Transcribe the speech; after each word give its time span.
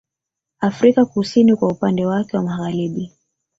Afrika 0.59 1.05
kusini 1.05 1.55
kwa 1.55 1.67
upande 1.67 2.05
wake 2.05 2.37
wa 2.37 2.43
magharibi 2.43 3.13